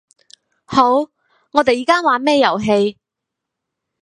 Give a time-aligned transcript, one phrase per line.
[0.65, 0.93] 好，
[1.51, 2.97] 我哋而家玩咩遊戲